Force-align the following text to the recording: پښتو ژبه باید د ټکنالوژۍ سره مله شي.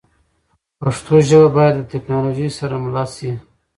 پښتو 0.79 1.13
ژبه 1.27 1.47
باید 1.55 1.75
د 1.77 1.81
ټکنالوژۍ 1.91 2.49
سره 2.59 2.75
مله 2.83 3.05
شي. 3.15 3.31